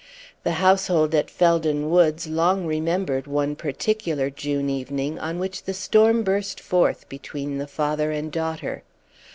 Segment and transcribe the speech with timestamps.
[0.43, 6.23] The household at Felden Woods long remembered one particular June evening on which the storm
[6.23, 8.81] burst forth between the father and daughter.